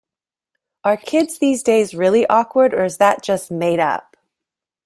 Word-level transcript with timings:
Are 0.83 0.97
kids 0.97 1.37
these 1.37 1.61
days 1.61 1.93
really 1.93 2.25
awkward 2.25 2.73
or 2.73 2.83
is 2.85 2.97
that 2.97 3.21
just 3.21 3.51
made 3.51 3.79
up? 3.79 4.17